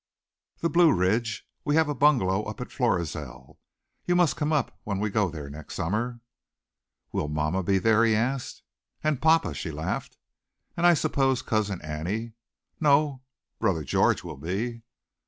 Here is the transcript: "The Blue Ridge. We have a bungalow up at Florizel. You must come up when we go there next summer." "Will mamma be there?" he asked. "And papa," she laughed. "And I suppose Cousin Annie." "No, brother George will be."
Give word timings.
"The 0.61 0.69
Blue 0.71 0.91
Ridge. 0.91 1.47
We 1.63 1.75
have 1.75 1.87
a 1.87 1.93
bungalow 1.93 2.41
up 2.45 2.59
at 2.59 2.71
Florizel. 2.71 3.59
You 4.07 4.15
must 4.15 4.35
come 4.35 4.51
up 4.51 4.79
when 4.83 4.99
we 4.99 5.11
go 5.11 5.29
there 5.29 5.47
next 5.47 5.75
summer." 5.75 6.21
"Will 7.11 7.27
mamma 7.27 7.61
be 7.61 7.77
there?" 7.77 8.03
he 8.03 8.15
asked. 8.15 8.63
"And 9.03 9.21
papa," 9.21 9.53
she 9.53 9.69
laughed. 9.69 10.17
"And 10.75 10.87
I 10.87 10.95
suppose 10.95 11.43
Cousin 11.43 11.83
Annie." 11.83 12.33
"No, 12.79 13.21
brother 13.59 13.83
George 13.83 14.23
will 14.23 14.37
be." 14.37 14.81